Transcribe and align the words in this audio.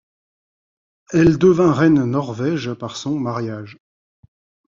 Elle 1.13 1.37
devint 1.37 1.73
reine 1.73 2.05
Norvège 2.05 2.73
par 2.73 2.97
son 2.97 3.19
mariage. 3.19 3.77